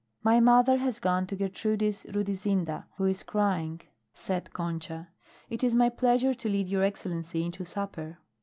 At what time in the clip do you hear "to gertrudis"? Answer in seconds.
1.27-2.05